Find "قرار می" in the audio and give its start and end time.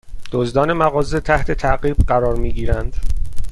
2.07-2.53